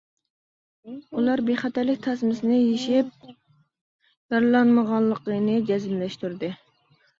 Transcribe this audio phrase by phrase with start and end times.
[1.19, 6.55] ئۇلار بىخەتەرلىك تاسمىسىنى يېشىپ، يارىلانمىغانلىقىنى جەزملەشتۈردى.